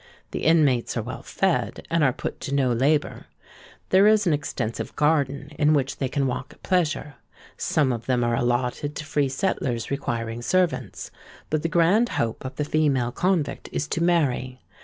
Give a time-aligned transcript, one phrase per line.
[0.31, 3.27] The inmates are well fed, and are put to no labour.
[3.89, 7.17] There is an extensive garden, in which they can walk at pleasure.
[7.55, 11.11] Some of them are allotted to free settlers requiring servants;
[11.51, 14.59] but the grand hope of the female convict is to marry.